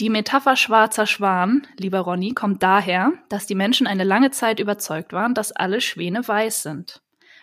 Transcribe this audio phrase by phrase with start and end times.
[0.00, 5.12] Die Metapher schwarzer Schwan, lieber Ronny, kommt daher, dass die Menschen eine lange Zeit überzeugt
[5.12, 7.02] waren, dass alle Schwäne weiß sind.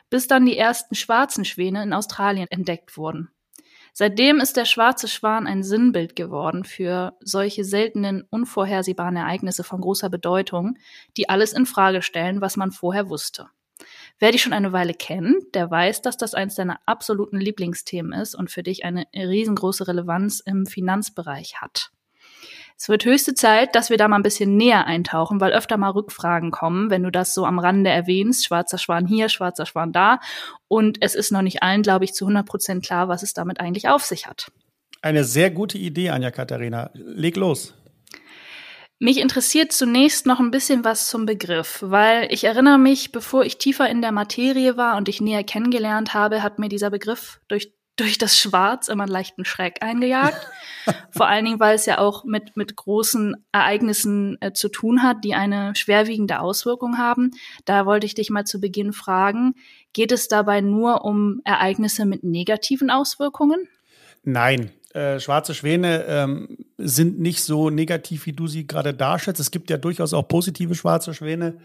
[0.10, 3.30] Bis dann die ersten schwarzen Schwäne in Australien entdeckt wurden.
[3.92, 10.10] Seitdem ist der schwarze Schwan ein Sinnbild geworden für solche seltenen, unvorhersehbaren Ereignisse von großer
[10.10, 10.78] Bedeutung,
[11.18, 13.50] die alles in Frage stellen, was man vorher wusste.
[14.18, 18.34] Wer dich schon eine Weile kennt, der weiß, dass das eins deiner absoluten Lieblingsthemen ist
[18.34, 21.92] und für dich eine riesengroße Relevanz im Finanzbereich hat.
[22.78, 25.92] Es wird höchste Zeit, dass wir da mal ein bisschen näher eintauchen, weil öfter mal
[25.92, 30.20] Rückfragen kommen, wenn du das so am Rande erwähnst, schwarzer Schwan hier, schwarzer Schwan da.
[30.68, 33.62] Und es ist noch nicht allen, glaube ich, zu 100 Prozent klar, was es damit
[33.62, 34.52] eigentlich auf sich hat.
[35.02, 36.90] Eine sehr gute Idee, Anja Katharina.
[36.94, 37.74] Leg los.
[39.00, 43.58] Mich interessiert zunächst noch ein bisschen was zum Begriff, weil ich erinnere mich, bevor ich
[43.58, 47.74] tiefer in der Materie war und dich näher kennengelernt habe, hat mir dieser Begriff durch
[47.96, 50.48] durch das Schwarz immer einen leichten Schreck eingejagt.
[51.12, 55.24] Vor allen Dingen, weil es ja auch mit, mit großen Ereignissen äh, zu tun hat,
[55.24, 57.32] die eine schwerwiegende Auswirkung haben.
[57.64, 59.56] Da wollte ich dich mal zu Beginn fragen,
[59.94, 63.68] geht es dabei nur um Ereignisse mit negativen Auswirkungen?
[64.24, 69.42] Nein, äh, schwarze Schwäne ähm, sind nicht so negativ, wie du sie gerade darstellst.
[69.42, 71.60] Es gibt ja durchaus auch positive schwarze Schwäne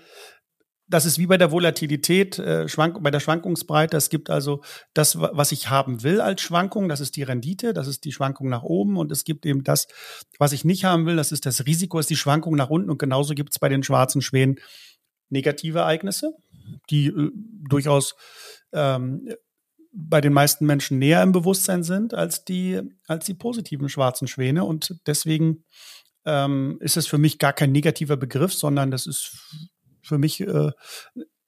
[0.91, 3.97] das ist wie bei der Volatilität, äh, schwank, bei der Schwankungsbreite.
[3.97, 4.61] Es gibt also
[4.93, 8.49] das, was ich haben will als Schwankung, das ist die Rendite, das ist die Schwankung
[8.49, 8.97] nach oben.
[8.97, 9.87] Und es gibt eben das,
[10.39, 12.91] was ich nicht haben will, das ist das Risiko, ist die Schwankung nach unten.
[12.91, 14.57] Und genauso gibt es bei den schwarzen Schwänen
[15.29, 16.33] negative Ereignisse,
[16.91, 17.31] die äh,
[17.69, 18.17] durchaus
[18.73, 19.29] ähm,
[19.93, 24.65] bei den meisten Menschen näher im Bewusstsein sind als die, als die positiven schwarzen Schwäne.
[24.65, 25.65] Und deswegen
[26.25, 29.71] ähm, ist es für mich gar kein negativer Begriff, sondern das ist
[30.11, 30.73] für mich äh,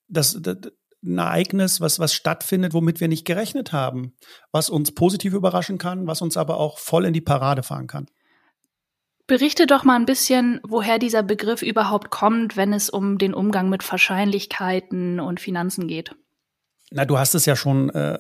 [0.09, 0.57] das, das
[1.05, 4.15] ein Ereignis, was, was stattfindet, womit wir nicht gerechnet haben,
[4.53, 8.07] was uns positiv überraschen kann, was uns aber auch voll in die Parade fahren kann.
[9.27, 13.69] Berichte doch mal ein bisschen, woher dieser Begriff überhaupt kommt, wenn es um den Umgang
[13.69, 16.15] mit Wahrscheinlichkeiten und Finanzen geht.
[16.91, 18.19] Na, du hast es ja schon äh,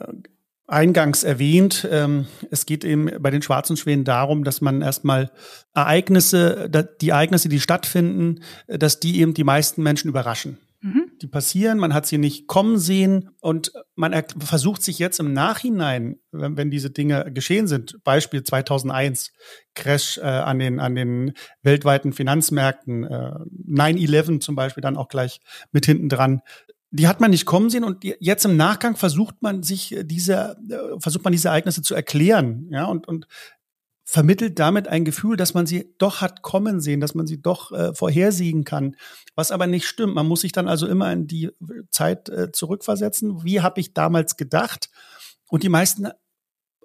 [0.73, 1.87] eingangs erwähnt.
[1.91, 5.31] Ähm, es geht eben bei den schwarzen Schwänen darum, dass man erstmal
[5.75, 10.59] Ereignisse, die Ereignisse, die stattfinden, dass die eben die meisten Menschen überraschen.
[10.81, 11.13] Mhm.
[11.23, 16.17] Die passieren, man hat sie nicht kommen sehen und man versucht sich jetzt im Nachhinein,
[16.33, 19.31] wenn, wenn diese Dinge geschehen sind, Beispiel 2001,
[19.75, 23.33] Crash äh, an, den, an den weltweiten Finanzmärkten, äh,
[23.71, 25.41] 9-11 zum Beispiel dann auch gleich
[25.71, 26.41] mit hinten dran,
[26.93, 31.01] die hat man nicht kommen sehen und jetzt im Nachgang versucht man sich diese, äh,
[31.01, 33.27] versucht man diese Ereignisse zu erklären, ja, und, und
[34.05, 37.73] vermittelt damit ein Gefühl, dass man sie doch hat kommen sehen, dass man sie doch
[37.73, 38.97] äh, vorhersehen kann,
[39.35, 40.15] was aber nicht stimmt.
[40.15, 41.51] Man muss sich dann also immer in die
[41.91, 43.43] Zeit äh, zurückversetzen.
[43.43, 44.91] Wie habe ich damals gedacht?
[45.49, 46.09] Und die meisten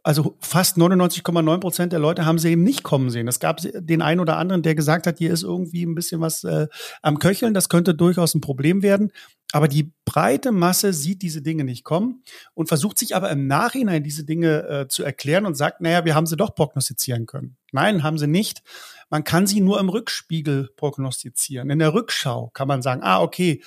[0.08, 3.28] also fast 99,9 Prozent der Leute haben sie eben nicht kommen sehen.
[3.28, 6.46] Es gab den einen oder anderen, der gesagt hat, hier ist irgendwie ein bisschen was
[6.46, 6.70] äh,
[7.02, 9.12] am Köcheln, das könnte durchaus ein Problem werden.
[9.52, 12.24] Aber die breite Masse sieht diese Dinge nicht kommen
[12.54, 16.16] und versucht sich aber im Nachhinein diese Dinge äh, zu erklären und sagt, naja, wir
[16.16, 17.58] haben sie doch prognostizieren können.
[17.74, 18.64] Nein, haben sie nicht.
[19.10, 21.70] Man kann sie nur im Rückspiegel prognostizieren.
[21.70, 23.62] In der Rückschau kann man sagen, ah, okay,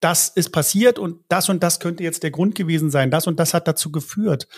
[0.00, 3.10] das ist passiert und das und das könnte jetzt der Grund gewesen sein.
[3.10, 4.48] Das und das hat dazu geführt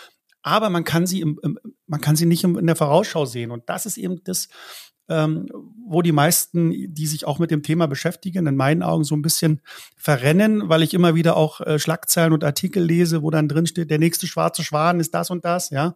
[0.43, 3.51] aber man kann sie im, im, man kann sie nicht in der Vorausschau sehen.
[3.51, 4.49] Und das ist eben das,
[5.09, 5.47] ähm,
[5.87, 9.23] wo die meisten, die sich auch mit dem Thema beschäftigen, in meinen Augen so ein
[9.23, 9.61] bisschen
[9.97, 13.91] verrennen, weil ich immer wieder auch äh, Schlagzeilen und Artikel lese, wo dann drin steht,
[13.91, 15.95] der nächste schwarze Schwan ist das und das, ja.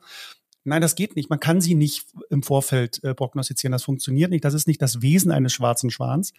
[0.66, 1.28] Nein, das geht nicht.
[1.28, 3.72] Man kann sie nicht im Vorfeld äh, prognostizieren.
[3.72, 4.46] Das funktioniert nicht.
[4.46, 6.32] Das ist nicht das Wesen eines schwarzen Schwans.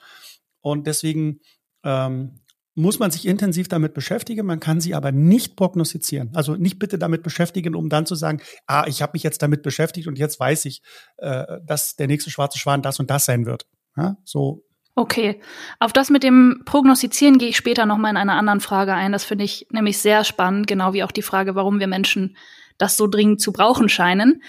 [0.62, 1.42] Und deswegen
[1.84, 2.40] ähm,
[2.76, 6.32] muss man sich intensiv damit beschäftigen, man kann sie aber nicht prognostizieren.
[6.36, 9.64] Also nicht bitte damit beschäftigen, um dann zu sagen, ah, ich habe mich jetzt damit
[9.64, 10.82] beschäftigt und jetzt weiß ich,
[11.18, 13.66] äh, dass der nächste schwarze Schwan das und das sein wird.
[13.96, 14.62] Ja, so.
[14.98, 15.42] Okay,
[15.80, 19.12] auf das mit dem Prognostizieren gehe ich später noch mal in einer anderen Frage ein.
[19.12, 22.38] Das finde ich nämlich sehr spannend, genau wie auch die Frage, warum wir Menschen
[22.78, 24.42] das so dringend zu brauchen scheinen.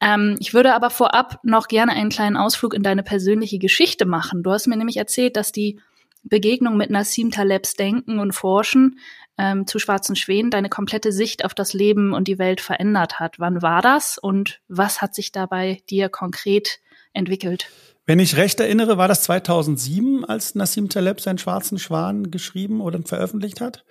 [0.00, 4.42] Ähm, ich würde aber vorab noch gerne einen kleinen Ausflug in deine persönliche Geschichte machen.
[4.42, 5.80] Du hast mir nämlich erzählt, dass die
[6.24, 8.98] Begegnung mit Nassim Talebs Denken und Forschen
[9.38, 13.38] ähm, zu Schwarzen Schwänen deine komplette Sicht auf das Leben und die Welt verändert hat.
[13.38, 16.80] Wann war das und was hat sich dabei dir konkret
[17.12, 17.68] entwickelt?
[18.06, 23.00] Wenn ich recht erinnere, war das 2007, als Nassim Taleb seinen Schwarzen Schwan geschrieben oder
[23.02, 23.84] veröffentlicht hat.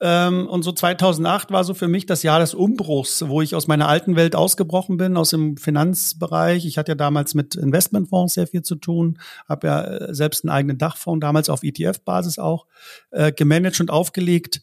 [0.00, 3.66] Ähm, und so 2008 war so für mich das Jahr des Umbruchs, wo ich aus
[3.66, 6.66] meiner alten Welt ausgebrochen bin, aus dem Finanzbereich.
[6.66, 10.50] Ich hatte ja damals mit Investmentfonds sehr viel zu tun, habe ja äh, selbst einen
[10.50, 12.66] eigenen Dachfonds, damals auf ETF-Basis auch,
[13.10, 14.60] äh, gemanagt und aufgelegt.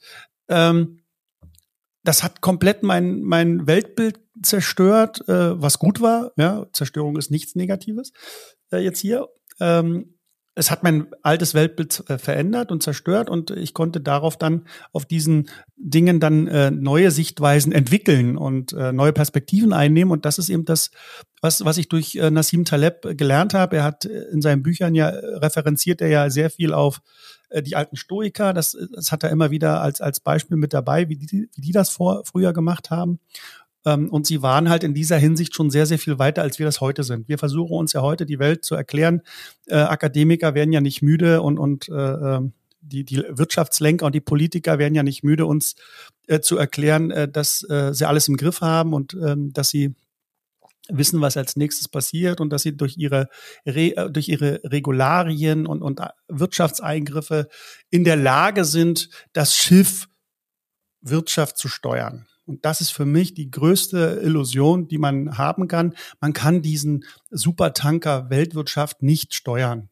[0.49, 0.99] Ähm,
[2.03, 6.31] das hat komplett mein, mein Weltbild zerstört, äh, was gut war.
[6.37, 8.11] Ja, Zerstörung ist nichts Negatives
[8.71, 9.29] äh, jetzt hier.
[9.59, 10.15] Ähm,
[10.55, 15.05] es hat mein altes Weltbild äh, verändert und zerstört und ich konnte darauf dann auf
[15.05, 20.49] diesen Dingen dann äh, neue Sichtweisen entwickeln und äh, neue Perspektiven einnehmen und das ist
[20.49, 20.91] eben das,
[21.41, 23.77] was was ich durch äh, Nassim Taleb gelernt habe.
[23.77, 27.01] Er hat äh, in seinen Büchern ja äh, referenziert er ja sehr viel auf
[27.49, 28.53] äh, die alten Stoiker.
[28.53, 31.71] Das, das hat er immer wieder als als Beispiel mit dabei, wie die wie die
[31.71, 33.19] das vor früher gemacht haben.
[33.85, 36.65] Ähm, und sie waren halt in dieser Hinsicht schon sehr, sehr viel weiter, als wir
[36.65, 37.27] das heute sind.
[37.27, 39.21] Wir versuchen uns ja heute die Welt zu erklären.
[39.67, 44.21] Äh, Akademiker werden ja nicht müde und, und äh, ähm, die, die Wirtschaftslenker und die
[44.21, 45.75] Politiker werden ja nicht müde, uns
[46.27, 49.95] äh, zu erklären, äh, dass äh, sie alles im Griff haben und ähm, dass sie
[50.89, 53.29] wissen, was als nächstes passiert und dass sie durch ihre,
[53.65, 57.47] Re äh, durch ihre Regularien und, und Wirtschaftseingriffe
[57.89, 60.07] in der Lage sind, das Schiff
[61.01, 62.27] Wirtschaft zu steuern.
[62.45, 65.93] Und das ist für mich die größte Illusion, die man haben kann.
[66.19, 69.89] Man kann diesen Supertanker Weltwirtschaft nicht steuern.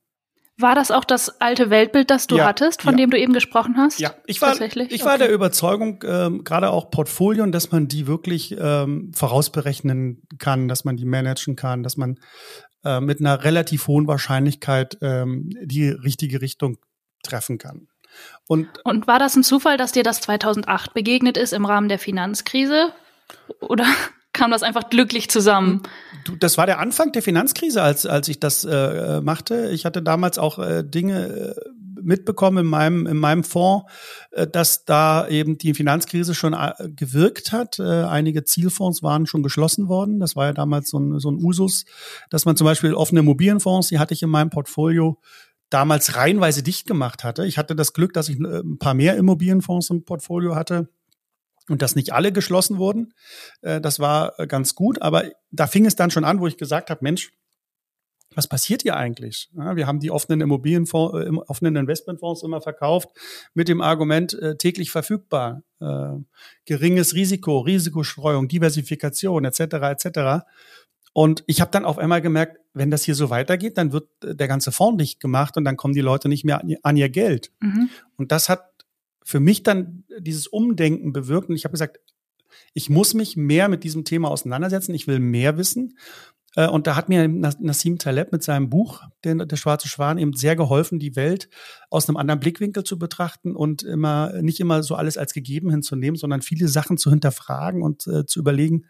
[0.58, 2.98] War das auch das alte Weltbild, das du ja, hattest, von ja.
[2.98, 4.00] dem du eben gesprochen hast?
[4.00, 5.18] Ja, ich war, ich war okay.
[5.20, 10.98] der Überzeugung, ähm, gerade auch Portfolien, dass man die wirklich ähm, vorausberechnen kann, dass man
[10.98, 12.20] die managen kann, dass man
[12.84, 16.78] äh, mit einer relativ hohen Wahrscheinlichkeit ähm, die richtige Richtung
[17.24, 17.88] treffen kann.
[18.48, 22.00] Und, und war das ein Zufall, dass dir das 2008 begegnet ist im Rahmen der
[22.00, 22.94] Finanzkrise?
[23.60, 23.86] Oder
[24.34, 25.84] kam das einfach glücklich zusammen?
[26.26, 29.70] Du, das war der Anfang der Finanzkrise, als, als ich das äh, machte.
[29.72, 31.70] Ich hatte damals auch äh, Dinge äh,
[32.04, 33.86] mitbekommen in meinem, in meinem Fonds,
[34.32, 37.80] äh, dass da eben die Finanzkrise schon äh, gewirkt hat.
[37.80, 40.20] Äh, einige Zielfonds waren schon geschlossen worden.
[40.20, 41.86] Das war ja damals so ein, so ein Usus,
[42.30, 45.20] dass man zum Beispiel offene Immobilienfonds, die hatte ich in meinem Portfolio,
[45.72, 47.46] damals reihenweise dicht gemacht hatte.
[47.48, 50.90] Ich hatte das Glück, dass ich äh, ein paar mehr Immobilienfonds im Portfolio hatte
[51.70, 53.14] und dass nicht alle geschlossen wurden.
[53.62, 56.58] Äh, das war äh, ganz gut, aber da fing es dann schon an, wo ich
[56.58, 57.32] gesagt habe, Mensch,
[58.34, 59.50] was passiert hier eigentlich?
[59.52, 63.10] wir haben die offenen Immobilienfonds, offenen Investmentfonds immer verkauft
[63.54, 65.64] mit dem Argument täglich verfügbar,
[66.64, 69.60] geringes Risiko, Risikostreuung, Diversifikation etc.
[69.60, 70.46] etc.
[71.14, 74.36] Und ich habe dann auf einmal gemerkt, wenn das hier so weitergeht, dann wird äh,
[74.36, 77.52] der ganze Fonds dicht gemacht und dann kommen die Leute nicht mehr an ihr, Geld.
[77.60, 77.90] Mhm.
[78.16, 78.64] Und das hat
[79.24, 81.50] für mich dann dieses Umdenken bewirkt.
[81.50, 82.00] Und ich habe gesagt,
[82.74, 84.94] ich muss mich mehr mit diesem Thema auseinandersetzen.
[84.94, 85.98] Ich will mehr wissen.
[86.56, 90.34] Äh, und da hat mir Nassim Taleb mit seinem Buch, der, der Schwarze Schwan, eben
[90.34, 91.50] sehr geholfen, die Welt
[91.90, 96.18] aus einem anderen Blickwinkel zu betrachten und immer nicht immer so alles als gegeben hinzunehmen,
[96.18, 98.86] sondern viele Sachen zu hinterfragen und äh, zu überlegen,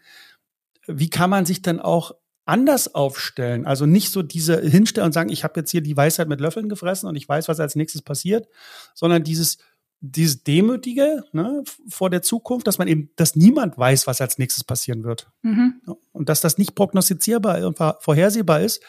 [0.86, 2.12] wie kann man sich dann auch
[2.44, 3.66] anders aufstellen?
[3.66, 6.68] Also nicht so diese hinstellen und sagen, ich habe jetzt hier die Weisheit mit Löffeln
[6.68, 8.48] gefressen und ich weiß, was als nächstes passiert,
[8.94, 9.58] sondern dieses
[10.04, 14.64] dieses Demütige ne, vor der Zukunft, dass man eben, dass niemand weiß, was als nächstes
[14.64, 15.30] passieren wird.
[15.42, 15.80] Mhm.
[16.10, 18.82] Und dass das nicht prognostizierbar und vorhersehbar ist.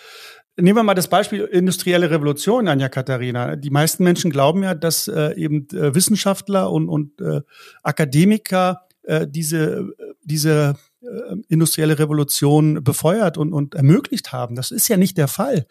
[0.57, 3.55] Nehmen wir mal das Beispiel industrielle Revolution, Anja Katharina.
[3.55, 7.41] Die meisten Menschen glauben ja, dass äh, eben äh, Wissenschaftler und, und äh,
[7.83, 9.93] Akademiker äh, diese,
[10.23, 14.55] diese äh, industrielle Revolution befeuert und, und ermöglicht haben.
[14.55, 15.65] Das ist ja nicht der Fall.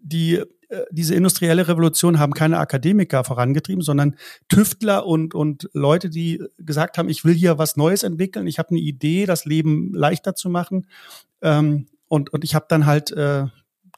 [0.00, 4.16] Die äh, diese industrielle Revolution haben keine Akademiker vorangetrieben, sondern
[4.48, 8.70] Tüftler und, und Leute, die gesagt haben, ich will hier was Neues entwickeln, ich habe
[8.70, 10.86] eine Idee, das Leben leichter zu machen.
[11.42, 13.46] Ähm, und, und ich habe dann halt äh,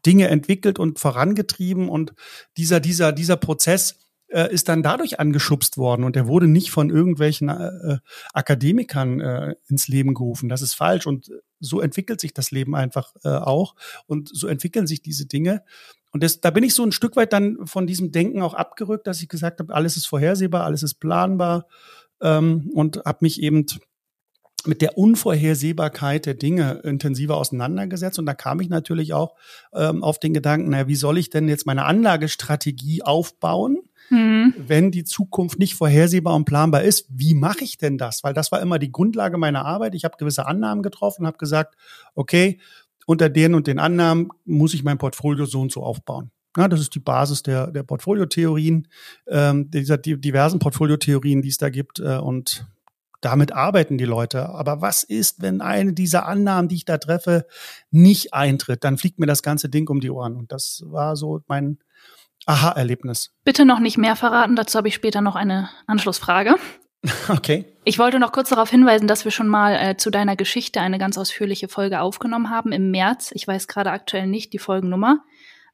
[0.04, 2.14] Dinge entwickelt und vorangetrieben und
[2.56, 3.98] dieser, dieser, dieser Prozess
[4.28, 7.98] äh, ist dann dadurch angeschubst worden und er wurde nicht von irgendwelchen äh,
[8.32, 10.48] Akademikern äh, ins Leben gerufen.
[10.48, 11.30] Das ist falsch und
[11.60, 13.74] so entwickelt sich das Leben einfach äh, auch
[14.06, 15.62] und so entwickeln sich diese Dinge.
[16.12, 19.06] Und das, da bin ich so ein Stück weit dann von diesem Denken auch abgerückt,
[19.06, 21.66] dass ich gesagt habe, alles ist vorhersehbar, alles ist planbar
[22.22, 23.66] ähm, und habe mich eben
[24.66, 28.18] mit der Unvorhersehbarkeit der Dinge intensiver auseinandergesetzt.
[28.18, 29.34] Und da kam ich natürlich auch
[29.72, 33.78] ähm, auf den Gedanken, naja, wie soll ich denn jetzt meine Anlagestrategie aufbauen?
[34.10, 34.54] Mhm.
[34.56, 38.24] Wenn die Zukunft nicht vorhersehbar und planbar ist, wie mache ich denn das?
[38.24, 39.94] Weil das war immer die Grundlage meiner Arbeit.
[39.94, 41.76] Ich habe gewisse Annahmen getroffen, habe gesagt,
[42.14, 42.58] okay,
[43.06, 46.30] unter den und den Annahmen muss ich mein Portfolio so und so aufbauen.
[46.56, 48.88] Ja, das ist die Basis der, der Portfoliotheorien,
[49.28, 52.00] ähm, dieser die, diversen Portfoliotheorien, die es da gibt.
[52.00, 52.66] Äh, und
[53.20, 54.48] damit arbeiten die Leute.
[54.48, 57.46] Aber was ist, wenn eine dieser Annahmen, die ich da treffe,
[57.90, 58.84] nicht eintritt?
[58.84, 60.36] Dann fliegt mir das ganze Ding um die Ohren.
[60.36, 61.78] Und das war so mein,
[62.46, 63.30] Aha-Erlebnis.
[63.44, 66.56] Bitte noch nicht mehr verraten, dazu habe ich später noch eine Anschlussfrage.
[67.28, 67.64] Okay.
[67.84, 70.98] Ich wollte noch kurz darauf hinweisen, dass wir schon mal äh, zu deiner Geschichte eine
[70.98, 73.30] ganz ausführliche Folge aufgenommen haben im März.
[73.34, 75.24] Ich weiß gerade aktuell nicht die Folgennummer.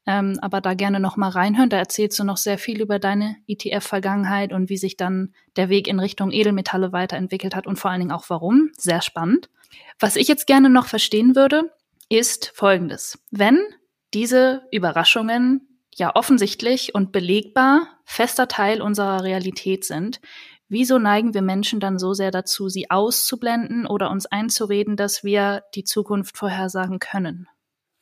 [0.07, 1.71] Ähm, aber da gerne noch mal reinhören.
[1.71, 5.89] Da erzählst du noch sehr viel über deine ETF-Vergangenheit und wie sich dann der Weg
[5.89, 8.71] in Richtung Edelmetalle weiterentwickelt hat und vor allen Dingen auch warum.
[8.77, 9.49] Sehr spannend.
[9.99, 11.73] Was ich jetzt gerne noch verstehen würde,
[12.11, 13.19] ist Folgendes.
[13.31, 13.61] Wenn
[14.13, 20.21] diese Überraschungen ja offensichtlich und belegbar fester Teil unserer Realität sind,
[20.69, 25.63] wieso neigen wir Menschen dann so sehr dazu, sie auszublenden oder uns einzureden, dass wir
[25.75, 27.49] die Zukunft vorhersagen können?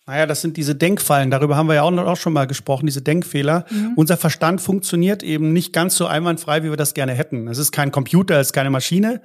[0.04, 1.30] Naja, das sind diese Denkfallen.
[1.30, 3.66] Darüber haben wir ja auch, schon mal gesprochen, diese Denkfehler.
[3.70, 3.92] Mhm.
[3.94, 7.46] Unser Verstand funktioniert eben nicht ganz so einwandfrei, wie wir das gerne hätten.
[7.46, 9.22] Es ist kein Computer, es ist keine Maschine.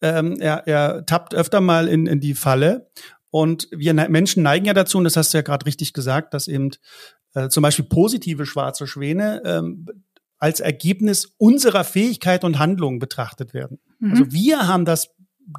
[0.00, 2.90] Ähm, er, er tappt öfter mal in, in die Falle.
[3.30, 6.48] Und wir Menschen neigen ja dazu, und das hast du ja gerade richtig gesagt, dass
[6.48, 6.70] eben
[7.34, 9.86] äh, zum Beispiel positive schwarze Schwäne ähm,
[10.38, 13.78] als Ergebnis unserer Fähigkeit und Handlungen betrachtet werden.
[13.98, 14.10] Mhm.
[14.10, 15.10] Also wir haben das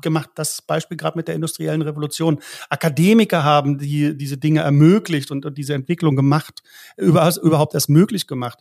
[0.01, 2.39] gemacht, das Beispiel gerade mit der industriellen Revolution.
[2.69, 6.63] Akademiker haben die, diese Dinge ermöglicht und, und diese Entwicklung gemacht,
[6.97, 8.59] überhaupt, überhaupt erst möglich gemacht.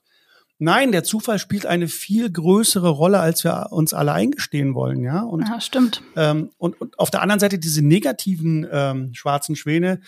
[0.59, 5.23] Nein, der Zufall spielt eine viel größere Rolle, als wir uns alle eingestehen wollen, ja.
[5.23, 6.03] Und, ja, stimmt.
[6.15, 10.01] Ähm, und, und auf der anderen Seite diese negativen ähm, schwarzen Schwäne,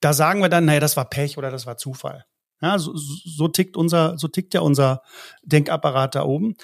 [0.00, 2.24] da sagen wir dann, naja, das war Pech oder das war Zufall.
[2.62, 5.02] Ja, so, so tickt unser, so tickt ja unser
[5.42, 6.54] Denkapparat da oben.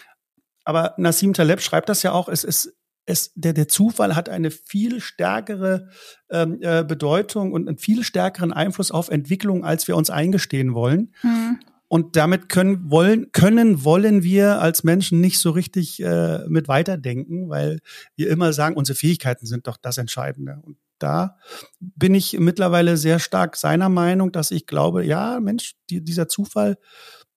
[0.65, 2.75] Aber Nassim Taleb schreibt das ja auch, es ist
[3.09, 5.89] es, der, der Zufall hat eine viel stärkere
[6.31, 11.15] ähm, äh, Bedeutung und einen viel stärkeren Einfluss auf Entwicklung, als wir uns eingestehen wollen.
[11.23, 11.59] Mhm.
[11.89, 17.49] Und damit können wollen, können, wollen wir als Menschen nicht so richtig äh, mit weiterdenken,
[17.49, 17.81] weil
[18.15, 20.61] wir immer sagen, unsere Fähigkeiten sind doch das Entscheidende.
[20.63, 21.37] Und da
[21.81, 26.77] bin ich mittlerweile sehr stark seiner Meinung, dass ich glaube, ja, Mensch, die, dieser Zufall,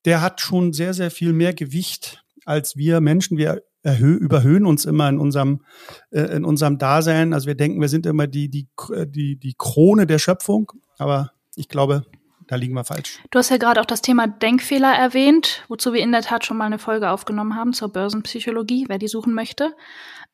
[0.05, 3.37] der hat schon sehr, sehr viel mehr Gewicht als wir Menschen.
[3.37, 5.63] Wir erhö überhöhen uns immer in unserem,
[6.11, 7.33] äh, in unserem Dasein.
[7.33, 8.67] Also wir denken, wir sind immer die, die,
[9.07, 10.71] die, die Krone der Schöpfung.
[10.97, 12.05] Aber ich glaube,
[12.47, 13.19] da liegen wir falsch.
[13.31, 16.57] Du hast ja gerade auch das Thema Denkfehler erwähnt, wozu wir in der Tat schon
[16.57, 19.73] mal eine Folge aufgenommen haben zur Börsenpsychologie, wer die suchen möchte.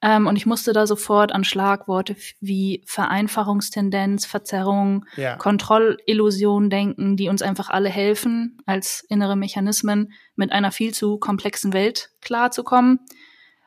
[0.02, 5.38] Ähm, und ich musste da sofort an Schlagworte wie Vereinfachungstendenz, Verzerrung, ja.
[5.38, 11.74] Kontrollillusion denken, die uns einfach alle helfen, als innere Mechanismen mit einer viel zu komplexen
[11.74, 13.00] Welt klarzukommen.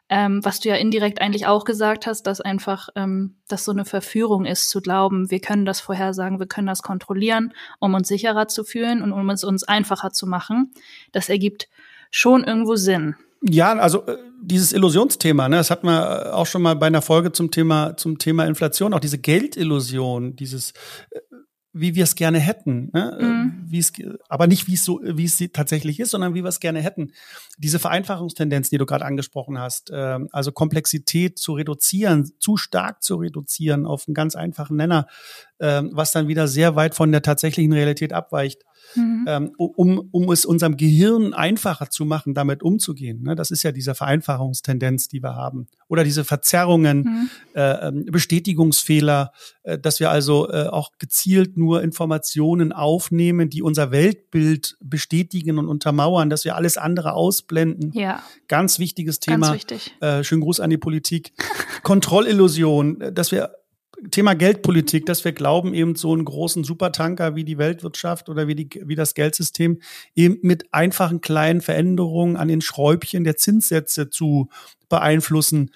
[0.08, 3.84] Ähm, was du ja indirekt eigentlich auch gesagt hast, dass einfach ähm, das so eine
[3.84, 8.48] Verführung ist, zu glauben, wir können das vorhersagen, wir können das kontrollieren, um uns sicherer
[8.48, 10.72] zu fühlen und um es uns einfacher zu machen.
[11.12, 11.68] Das ergibt
[12.10, 13.14] schon irgendwo Sinn.
[13.42, 17.02] Ja, also äh, dieses Illusionsthema, ne, das hat man äh, auch schon mal bei einer
[17.02, 20.72] Folge zum Thema zum Thema Inflation, auch diese Geldillusion, dieses
[21.10, 21.20] äh,
[21.72, 23.16] wie wir es gerne hätten, ne?
[23.20, 23.64] Mhm.
[23.70, 23.92] wie es,
[24.28, 27.12] aber nicht wie es so, wie es tatsächlich ist, sondern wie wir es gerne hätten.
[27.58, 33.16] Diese Vereinfachungstendenz, die du gerade angesprochen hast, äh, also Komplexität zu reduzieren, zu stark zu
[33.16, 35.06] reduzieren auf einen ganz einfachen Nenner,
[35.60, 38.64] äh, was dann wieder sehr weit von der tatsächlichen Realität abweicht
[38.94, 39.24] mhm.
[39.28, 43.22] ähm, um, um es unserem Gehirn einfacher zu machen, damit umzugehen.
[43.22, 43.34] Ne?
[43.34, 45.68] Das ist ja diese Vereinfachungstendenz, die wir haben.
[45.88, 47.30] Oder diese Verzerrungen, mhm.
[47.54, 53.90] äh, ähm, Bestätigungsfehler, äh, dass wir also äh, auch gezielt nur Informationen aufnehmen, die unser
[53.90, 57.92] Weltbild bestätigen und untermauern, dass wir alles andere ausblenden.
[57.92, 58.22] Ja.
[58.48, 59.48] Ganz wichtiges Thema.
[59.48, 59.96] Ganz wichtig.
[60.00, 61.32] Äh, schönen Gruß an die Politik.
[61.82, 63.52] Kontrollillusion, äh, dass wir
[64.10, 68.54] Thema Geldpolitik, dass wir glauben, eben so einen großen Supertanker wie die Weltwirtschaft oder wie,
[68.54, 69.80] die, wie das Geldsystem
[70.14, 74.48] eben mit einfachen kleinen Veränderungen an den Schräubchen der Zinssätze zu
[74.88, 75.72] beeinflussen.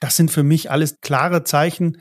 [0.00, 1.98] Das sind für mich alles klare Zeichen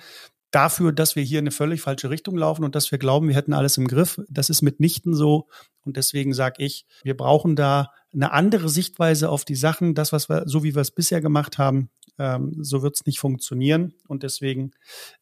[0.52, 3.36] dafür, dass wir hier in eine völlig falsche Richtung laufen und dass wir glauben, wir
[3.36, 4.20] hätten alles im Griff.
[4.30, 5.48] Das ist mitnichten so.
[5.84, 9.96] Und deswegen sage ich, wir brauchen da eine andere Sichtweise auf die Sachen.
[9.96, 11.90] Das, was wir, so wie wir es bisher gemacht haben,
[12.20, 13.94] ähm, so wird es nicht funktionieren.
[14.08, 14.72] Und deswegen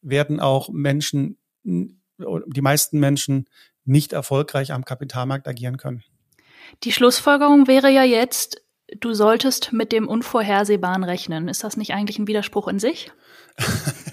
[0.02, 3.48] werden auch Menschen, die meisten Menschen
[3.84, 6.02] nicht erfolgreich am Kapitalmarkt agieren können.
[6.84, 8.62] Die Schlussfolgerung wäre ja jetzt,
[9.00, 11.48] du solltest mit dem Unvorhersehbaren rechnen.
[11.48, 13.10] Ist das nicht eigentlich ein Widerspruch in sich?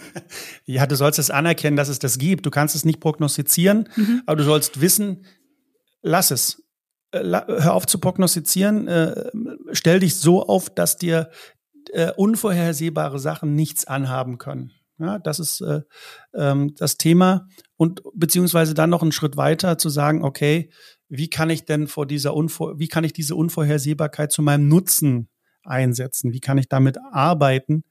[0.65, 2.45] ja, du sollst es anerkennen, dass es das gibt.
[2.45, 4.24] Du kannst es nicht prognostizieren, mhm.
[4.25, 5.25] aber du sollst wissen,
[6.01, 6.63] lass es.
[7.12, 9.29] Äh, hör auf zu prognostizieren, äh,
[9.71, 11.29] stell dich so auf, dass dir
[11.91, 14.71] äh, unvorhersehbare Sachen nichts anhaben können.
[15.00, 15.81] Ja, das ist äh,
[16.33, 20.71] ähm, das Thema und beziehungsweise dann noch einen Schritt weiter zu sagen, okay,
[21.07, 25.29] wie kann ich denn vor dieser Unvor wie kann ich diese Unvorhersehbarkeit zu meinem Nutzen
[25.63, 26.33] einsetzen?
[26.33, 27.83] Wie kann ich damit arbeiten,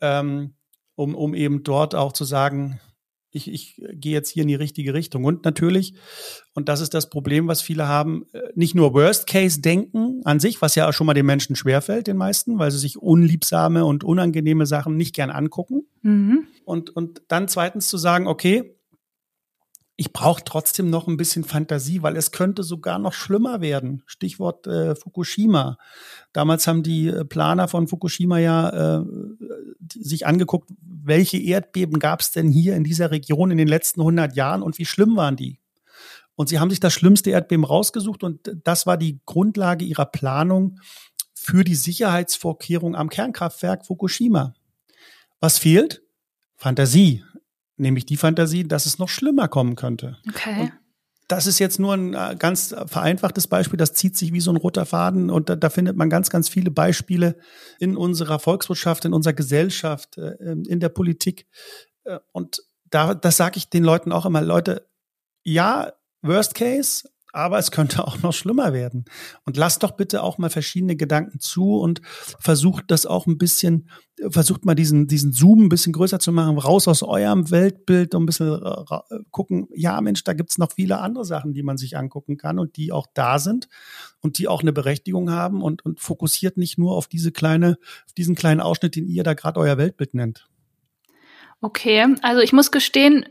[0.00, 0.54] ähm,
[0.94, 2.80] um, um eben dort auch zu sagen,
[3.34, 5.24] ich, ich gehe jetzt hier in die richtige Richtung.
[5.24, 5.94] Und natürlich,
[6.54, 10.76] und das ist das Problem, was viele haben, äh, nicht nur Worst-Case-Denken an sich, was
[10.76, 14.66] ja auch schon mal den Menschen schwerfällt, den meisten, weil sie sich unliebsame und unangenehme
[14.66, 15.82] Sachen nicht gern angucken.
[16.02, 16.46] Mhm.
[16.64, 18.76] Und, und dann zweitens zu sagen, okay,
[19.96, 24.02] ich brauche trotzdem noch ein bisschen Fantasie, weil es könnte sogar noch schlimmer werden.
[24.06, 25.78] Stichwort äh, Fukushima.
[26.32, 29.04] Damals haben die äh, Planer von Fukushima ja äh,
[29.96, 34.34] sich angeguckt, welche Erdbeben gab es denn hier in dieser Region in den letzten 100
[34.34, 35.60] Jahren und wie schlimm waren die.
[36.34, 40.80] Und sie haben sich das schlimmste Erdbeben rausgesucht und das war die Grundlage ihrer Planung
[41.34, 44.54] für die Sicherheitsvorkehrung am Kernkraftwerk Fukushima.
[45.38, 46.02] Was fehlt?
[46.56, 47.22] Fantasie
[47.76, 50.18] nämlich die Fantasie, dass es noch schlimmer kommen könnte.
[50.28, 50.60] Okay.
[50.60, 50.72] Und
[51.28, 54.56] das ist jetzt nur ein äh, ganz vereinfachtes Beispiel, das zieht sich wie so ein
[54.56, 57.36] roter Faden und da, da findet man ganz, ganz viele Beispiele
[57.78, 61.46] in unserer Volkswirtschaft, in unserer Gesellschaft, äh, in der Politik.
[62.04, 64.86] Äh, und da, das sage ich den Leuten auch immer, Leute,
[65.42, 69.04] ja, Worst Case, aber es könnte auch noch schlimmer werden.
[69.44, 73.90] Und lasst doch bitte auch mal verschiedene Gedanken zu und versucht das auch ein bisschen,
[74.30, 78.22] versucht mal diesen, diesen Zoom ein bisschen größer zu machen, raus aus eurem Weltbild und
[78.22, 81.96] ein bisschen äh, gucken, ja Mensch, da gibt's noch viele andere Sachen, die man sich
[81.96, 83.68] angucken kann und die auch da sind
[84.20, 88.12] und die auch eine Berechtigung haben und, und fokussiert nicht nur auf diese kleine, auf
[88.12, 90.48] diesen kleinen Ausschnitt, den ihr da gerade euer Weltbild nennt.
[91.60, 93.24] Okay, also ich muss gestehen,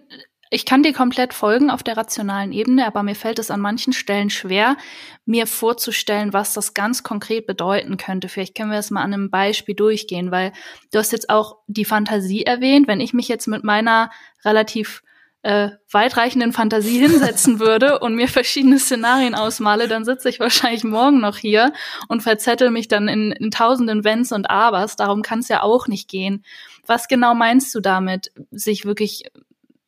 [0.54, 3.92] ich kann dir komplett folgen auf der rationalen Ebene, aber mir fällt es an manchen
[3.92, 4.78] Stellen schwer,
[5.26, 8.30] mir vorzustellen, was das ganz konkret bedeuten könnte.
[8.30, 10.54] Vielleicht können wir das mal an einem Beispiel durchgehen, weil
[10.92, 12.88] du hast jetzt auch die Fantasie erwähnt.
[12.88, 14.12] Wenn ich mich jetzt mit meiner
[14.46, 15.02] relativ
[15.42, 21.20] äh, weitreichenden Fantasie hinsetzen würde und mir verschiedene Szenarien ausmale, dann sitze ich wahrscheinlich morgen
[21.20, 21.74] noch hier
[22.08, 24.96] und verzettel mich dann in, in tausenden Wenns und Abers.
[24.96, 26.44] Darum kann es ja auch nicht gehen.
[26.86, 29.24] Was genau meinst du damit, sich wirklich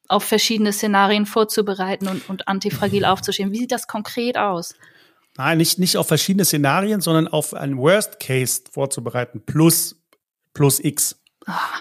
[0.07, 3.51] auf verschiedene Szenarien vorzubereiten und, und antifragil aufzustehen.
[3.51, 4.75] Wie sieht das konkret aus?
[5.37, 9.97] Nein, nicht, nicht auf verschiedene Szenarien, sondern auf einen Worst Case vorzubereiten, plus,
[10.53, 11.17] plus X.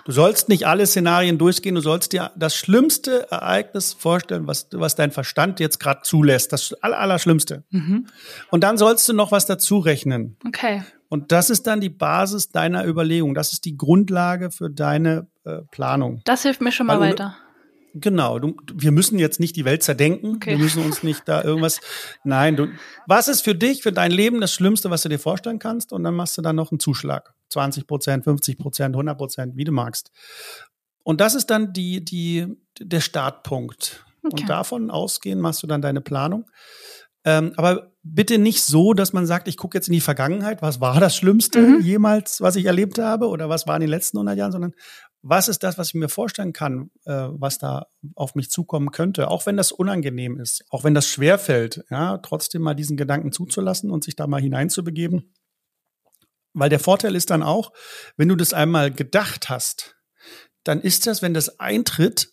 [0.05, 4.95] Du sollst nicht alle Szenarien durchgehen, du sollst dir das schlimmste Ereignis vorstellen, was, was
[4.95, 6.53] dein Verstand jetzt gerade zulässt.
[6.53, 7.65] Das aller, Allerschlimmste.
[7.71, 8.07] Mhm.
[8.51, 10.37] Und dann sollst du noch was dazu rechnen.
[10.47, 10.83] Okay.
[11.09, 13.35] Und das ist dann die Basis deiner Überlegung.
[13.35, 16.21] Das ist die Grundlage für deine äh, Planung.
[16.25, 17.37] Das hilft mir schon mal Weil, weiter.
[17.97, 20.51] Genau, du, wir müssen jetzt nicht die Welt zerdenken, okay.
[20.51, 21.81] wir müssen uns nicht da irgendwas.
[22.25, 22.69] Nein, du,
[23.07, 25.93] was ist für dich, für dein Leben das Schlimmste, was du dir vorstellen kannst?
[25.93, 27.35] Und dann machst du dann noch einen Zuschlag.
[27.51, 30.11] 20 Prozent, 50 Prozent, 100 Prozent, wie du magst.
[31.05, 32.49] Und das ist dann die, die,
[32.81, 34.05] der Startpunkt.
[34.25, 34.43] Okay.
[34.43, 36.51] Und davon ausgehen machst du dann deine Planung.
[37.25, 40.81] Ähm, aber bitte nicht so, dass man sagt, ich gucke jetzt in die Vergangenheit, was
[40.81, 41.81] war das Schlimmste mhm.
[41.81, 44.75] jemals, was ich erlebt habe oder was war in den letzten 100 Jahren, sondern
[45.27, 49.29] was ist das, was ich mir vorstellen kann, äh, was da auf mich zukommen könnte,
[49.29, 53.91] auch wenn das unangenehm ist, auch wenn das schwerfällt, ja, trotzdem mal diesen Gedanken zuzulassen
[53.91, 55.33] und sich da mal hineinzubegeben.
[56.53, 57.73] Weil der Vorteil ist dann auch,
[58.19, 59.97] wenn du das einmal gedacht hast,
[60.63, 62.31] dann ist das, wenn das eintritt,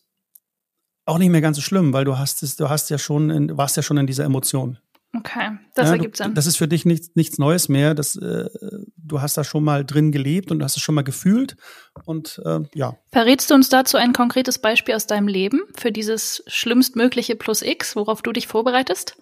[1.05, 3.57] auch nicht mehr ganz so schlimm, weil du hast es, du hast ja schon, in,
[3.57, 4.79] warst ja schon in dieser Emotion.
[5.13, 6.35] Okay, das ja, ergibt Sinn.
[6.35, 7.93] Das ist für dich nichts, nichts Neues mehr.
[7.93, 8.49] Das, äh,
[8.95, 11.57] du hast da schon mal drin gelebt und du hast es schon mal gefühlt.
[12.05, 12.95] Und äh, ja.
[13.11, 17.97] Verrätst du uns dazu ein konkretes Beispiel aus deinem Leben für dieses schlimmstmögliche Plus X,
[17.97, 19.17] worauf du dich vorbereitest?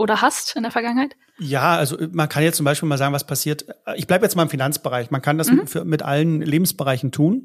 [0.00, 1.14] Oder hast in der Vergangenheit?
[1.38, 3.66] Ja, also man kann jetzt zum Beispiel mal sagen, was passiert.
[3.96, 5.10] Ich bleibe jetzt mal im Finanzbereich.
[5.10, 5.66] Man kann das mhm.
[5.66, 7.44] für, mit allen Lebensbereichen tun.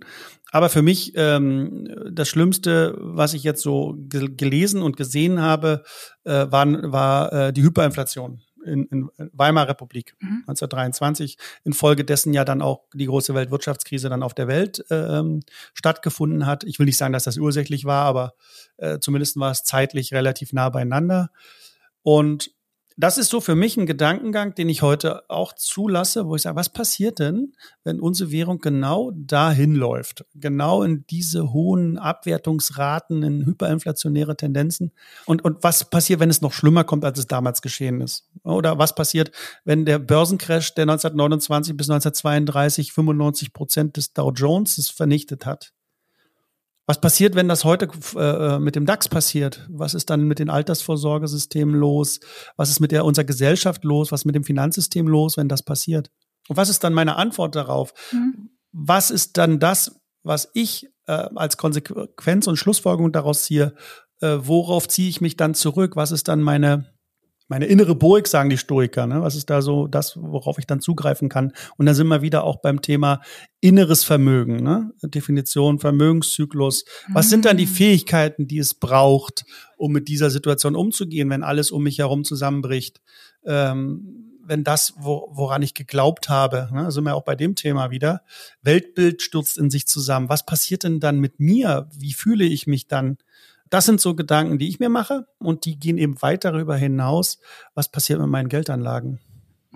[0.52, 5.84] Aber für mich ähm, das Schlimmste, was ich jetzt so gelesen und gesehen habe,
[6.24, 10.44] äh, war, war äh, die Hyperinflation in, in Weimarer Republik mhm.
[10.48, 11.38] 1923.
[11.66, 15.24] Infolgedessen ja dann auch die große Weltwirtschaftskrise dann auf der Welt äh,
[15.74, 16.64] stattgefunden hat.
[16.64, 18.34] Ich will nicht sagen, dass das ursächlich war, aber
[18.78, 21.32] äh, zumindest war es zeitlich relativ nah beieinander.
[22.06, 22.52] Und
[22.98, 26.56] das ist so für mich ein Gedankengang, den ich heute auch zulasse, wo ich sage,
[26.56, 33.46] was passiert denn, wenn unsere Währung genau dahin läuft, genau in diese hohen Abwertungsraten, in
[33.46, 34.92] hyperinflationäre Tendenzen?
[35.26, 38.30] Und, und was passiert, wenn es noch schlimmer kommt, als es damals geschehen ist?
[38.44, 39.32] Oder was passiert,
[39.66, 45.75] wenn der Börsencrash, der 1929 bis 1932 95 Prozent des Dow Jones vernichtet hat?
[46.88, 49.68] Was passiert, wenn das heute äh, mit dem DAX passiert?
[49.72, 52.20] Was ist dann mit den Altersvorsorgesystemen los?
[52.58, 54.12] Was ist mit der unserer Gesellschaft los?
[54.12, 56.12] Was ist mit dem Finanzsystem los, wenn das passiert?
[56.48, 57.94] Und was ist dann meine Antwort darauf?
[58.12, 58.52] Mhm.
[58.72, 63.74] Was ist dann das, was ich äh, als Konsequenz und Schlussfolgerung daraus ziehe?
[64.22, 65.96] Äh, worauf ziehe ich mich dann zurück?
[65.96, 66.95] Was ist dann meine
[67.48, 69.06] meine innere Burg, sagen die Stoiker.
[69.06, 69.22] Ne?
[69.22, 71.54] Was ist da so das, worauf ich dann zugreifen kann?
[71.78, 73.22] Und da sind wir wieder auch beim Thema
[73.62, 74.92] inneres Vermögen, ne?
[75.04, 76.86] Definition, Vermögenszyklus.
[77.14, 77.70] Was sind dann die mm.
[77.70, 79.46] Fähigkeiten, die es braucht,
[79.78, 83.02] um mit dieser Situation umzugehen, wenn alles um mich herum zusammenbricht?
[83.46, 87.90] Ähm, wenn das, wo, woran ich geglaubt habe, ne, sind wir auch bei dem Thema
[87.90, 88.22] wieder,
[88.62, 90.30] Weltbild stürzt in sich zusammen.
[90.30, 91.90] Was passiert denn dann mit mir?
[91.96, 93.18] Wie fühle ich mich dann?
[93.70, 97.40] Das sind so Gedanken, die ich mir mache und die gehen eben weit darüber hinaus,
[97.74, 99.20] was passiert mit meinen Geldanlagen.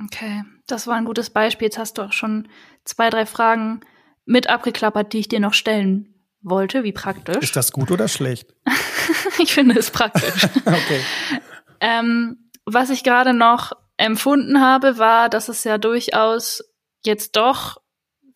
[0.05, 1.65] Okay, das war ein gutes Beispiel.
[1.65, 2.47] Jetzt hast du auch schon
[2.85, 3.81] zwei, drei Fragen
[4.25, 6.83] mit abgeklappert, die ich dir noch stellen wollte.
[6.83, 7.37] Wie praktisch.
[7.37, 8.53] Ist das gut oder schlecht?
[9.39, 10.45] ich finde es praktisch.
[10.65, 11.01] okay.
[11.81, 16.63] Ähm, was ich gerade noch empfunden habe, war, dass es ja durchaus
[17.03, 17.81] jetzt doch,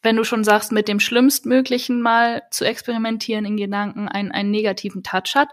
[0.03, 5.01] wenn du schon sagst, mit dem Schlimmstmöglichen mal zu experimentieren in Gedanken einen, einen negativen
[5.01, 5.49] Touch hat.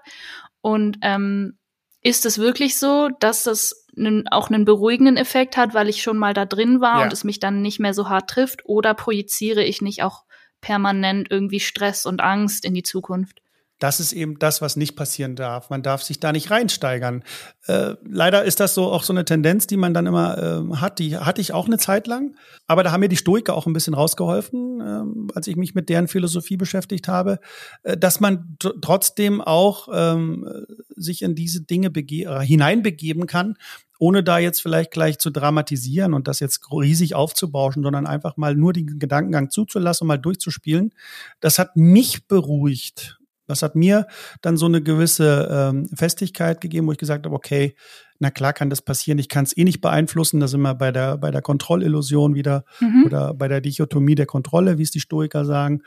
[0.60, 1.56] Und ähm,
[2.02, 6.18] ist es wirklich so, dass das einen, auch einen beruhigenden Effekt hat, weil ich schon
[6.18, 7.04] mal da drin war ja.
[7.04, 8.64] und es mich dann nicht mehr so hart trifft?
[8.64, 10.24] Oder projiziere ich nicht auch
[10.60, 13.39] permanent irgendwie Stress und Angst in die Zukunft?
[13.80, 15.70] Das ist eben das, was nicht passieren darf.
[15.70, 17.24] Man darf sich da nicht reinsteigern.
[17.66, 20.98] Äh, leider ist das so auch so eine Tendenz, die man dann immer äh, hat.
[20.98, 22.36] Die hatte ich auch eine Zeit lang.
[22.66, 25.88] Aber da haben mir die Stoiker auch ein bisschen rausgeholfen, äh, als ich mich mit
[25.88, 27.40] deren Philosophie beschäftigt habe,
[27.82, 33.56] äh, dass man trotzdem auch ähm, sich in diese Dinge äh, hineinbegeben kann,
[33.98, 38.54] ohne da jetzt vielleicht gleich zu dramatisieren und das jetzt riesig aufzubauschen, sondern einfach mal
[38.54, 40.92] nur den Gedankengang zuzulassen und mal durchzuspielen.
[41.40, 43.19] Das hat mich beruhigt
[43.50, 44.06] das hat mir
[44.40, 47.74] dann so eine gewisse ähm, Festigkeit gegeben, wo ich gesagt habe, okay,
[48.20, 50.92] na klar kann das passieren, ich kann es eh nicht beeinflussen, da sind wir bei
[50.92, 53.04] der, bei der Kontrollillusion wieder mhm.
[53.06, 55.82] oder bei der Dichotomie der Kontrolle, wie es die Stoiker sagen.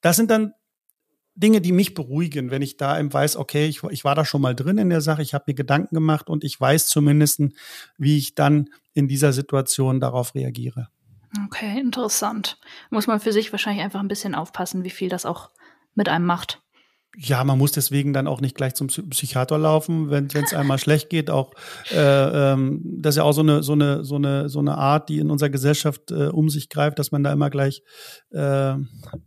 [0.00, 0.54] Das sind dann
[1.34, 4.42] Dinge, die mich beruhigen, wenn ich da eben weiß, okay, ich, ich war da schon
[4.42, 7.40] mal drin in der Sache, ich habe mir Gedanken gemacht und ich weiß zumindest,
[7.98, 10.88] wie ich dann in dieser Situation darauf reagiere.
[11.46, 12.58] Okay, interessant.
[12.90, 15.50] Muss man für sich wahrscheinlich einfach ein bisschen aufpassen, wie viel das auch
[15.94, 16.62] mit einem macht
[17.16, 21.10] ja, man muss deswegen dann auch nicht gleich zum Psychiater laufen, wenn es einmal schlecht
[21.10, 21.28] geht.
[21.28, 21.52] Auch
[21.90, 25.08] äh, ähm, das ist ja auch so eine so eine so eine so eine Art,
[25.08, 27.82] die in unserer Gesellschaft äh, um sich greift, dass man da immer gleich
[28.30, 28.74] äh,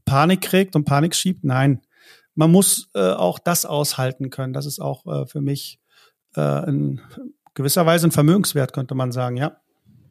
[0.05, 1.43] Panik kriegt und Panik schiebt.
[1.43, 1.81] Nein,
[2.33, 4.53] man muss äh, auch das aushalten können.
[4.53, 5.79] Das ist auch äh, für mich
[6.35, 7.01] äh, in
[7.53, 9.37] gewisser Weise ein Vermögenswert, könnte man sagen.
[9.37, 9.57] Ja.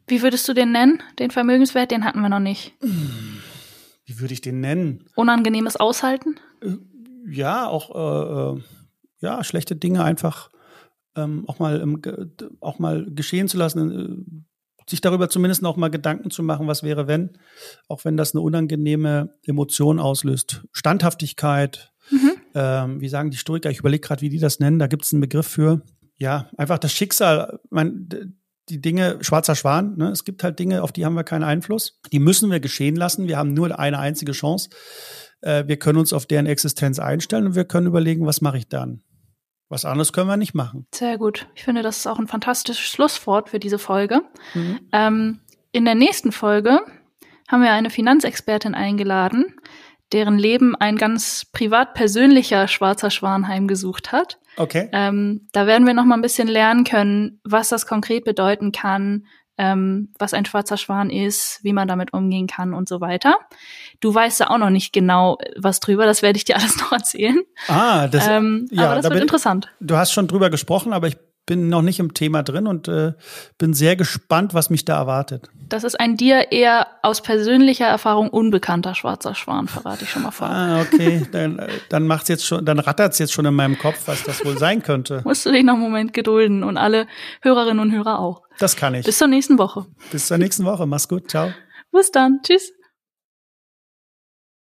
[0.07, 1.03] Wie würdest du den nennen?
[1.19, 2.73] Den Vermögenswert, den hatten wir noch nicht.
[4.05, 5.03] Wie würde ich den nennen?
[5.15, 6.39] Unangenehmes Aushalten?
[7.27, 8.61] Ja, auch äh, äh,
[9.19, 10.49] ja, schlechte Dinge einfach
[11.15, 12.01] ähm, auch mal ähm,
[12.59, 16.83] auch mal geschehen zu lassen, äh, sich darüber zumindest auch mal Gedanken zu machen, was
[16.83, 17.37] wäre, wenn,
[17.87, 20.63] auch wenn das eine unangenehme Emotion auslöst.
[20.71, 22.31] Standhaftigkeit, mhm.
[22.53, 25.13] ähm, wie sagen die Stoiker, ich überlege gerade, wie die das nennen, da gibt es
[25.13, 25.81] einen Begriff für.
[26.17, 28.07] Ja, einfach das Schicksal, man,
[28.69, 30.09] die Dinge, schwarzer Schwan, ne?
[30.09, 31.99] es gibt halt Dinge, auf die haben wir keinen Einfluss.
[32.11, 33.27] Die müssen wir geschehen lassen.
[33.27, 34.69] Wir haben nur eine einzige Chance.
[35.45, 38.67] Äh, wir können uns auf deren Existenz einstellen und wir können überlegen, was mache ich
[38.67, 39.01] dann.
[39.69, 40.87] Was anderes können wir nicht machen.
[40.93, 41.47] Sehr gut.
[41.55, 44.21] Ich finde, das ist auch ein fantastisches Schlusswort für diese Folge.
[44.53, 44.79] Mhm.
[44.91, 45.39] Ähm,
[45.71, 46.81] in der nächsten Folge
[47.47, 49.55] haben wir eine Finanzexpertin eingeladen,
[50.11, 54.39] deren Leben ein ganz privat persönlicher schwarzer Schwan heimgesucht hat.
[54.57, 54.89] Okay.
[54.93, 59.25] Ähm, da werden wir noch mal ein bisschen lernen können, was das konkret bedeuten kann,
[59.57, 63.37] ähm, was ein schwarzer Schwan ist, wie man damit umgehen kann und so weiter.
[63.99, 66.91] Du weißt ja auch noch nicht genau was drüber, das werde ich dir alles noch
[66.91, 67.41] erzählen.
[67.67, 69.71] Ah, das, ähm, ja, aber das da wird bin, interessant.
[69.79, 73.13] Du hast schon drüber gesprochen, aber ich bin noch nicht im Thema drin und äh,
[73.57, 75.49] bin sehr gespannt, was mich da erwartet.
[75.69, 80.31] Das ist ein dir eher aus persönlicher Erfahrung unbekannter schwarzer Schwan, verrate ich schon mal
[80.31, 80.47] vor.
[80.47, 81.25] Ah, okay.
[81.31, 84.57] Dann, dann macht's jetzt schon, dann rattert's jetzt schon in meinem Kopf, was das wohl
[84.57, 85.21] sein könnte.
[85.25, 87.07] Musst du dich noch einen Moment gedulden und alle
[87.41, 88.43] Hörerinnen und Hörer auch.
[88.59, 89.05] Das kann ich.
[89.05, 89.85] Bis zur nächsten Woche.
[90.11, 90.85] Bis zur nächsten Woche.
[90.85, 91.29] Mach's gut.
[91.29, 91.51] Ciao.
[91.91, 92.39] Bis dann.
[92.43, 92.74] Tschüss.